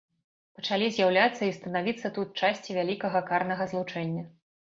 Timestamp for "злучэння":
3.75-4.23